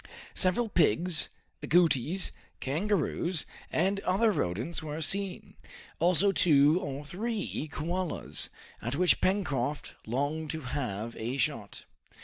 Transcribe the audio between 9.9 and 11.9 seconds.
longed to have a shot.